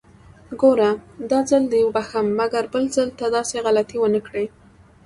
[0.59, 0.91] ګوره!
[1.29, 4.45] داځل دې بښم، مګر بل ځل ته داسې غلطي ونکړې!